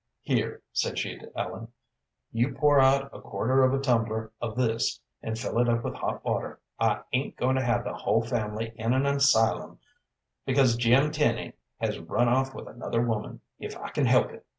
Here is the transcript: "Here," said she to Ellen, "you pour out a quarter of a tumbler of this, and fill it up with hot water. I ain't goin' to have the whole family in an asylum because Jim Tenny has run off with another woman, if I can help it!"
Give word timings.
"Here," 0.21 0.63
said 0.73 0.97
she 0.97 1.19
to 1.19 1.31
Ellen, 1.39 1.67
"you 2.31 2.55
pour 2.55 2.79
out 2.79 3.11
a 3.13 3.21
quarter 3.21 3.63
of 3.63 3.71
a 3.71 3.77
tumbler 3.79 4.31
of 4.41 4.55
this, 4.55 4.99
and 5.21 5.37
fill 5.37 5.59
it 5.59 5.69
up 5.69 5.83
with 5.83 5.93
hot 5.93 6.25
water. 6.25 6.59
I 6.79 7.01
ain't 7.13 7.37
goin' 7.37 7.55
to 7.55 7.63
have 7.63 7.83
the 7.83 7.93
whole 7.93 8.23
family 8.23 8.73
in 8.77 8.93
an 8.93 9.05
asylum 9.05 9.77
because 10.43 10.75
Jim 10.75 11.11
Tenny 11.11 11.53
has 11.77 11.99
run 11.99 12.27
off 12.27 12.55
with 12.55 12.67
another 12.67 13.03
woman, 13.03 13.41
if 13.59 13.77
I 13.77 13.89
can 13.89 14.07
help 14.07 14.31
it!" 14.31 14.43